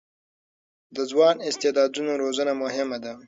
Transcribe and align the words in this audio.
د 0.95 0.97
ځوانو 1.11 1.45
استعدادونو 1.49 2.11
روزنه 2.23 2.53
مهمه 2.63 2.97
ده. 3.03 3.13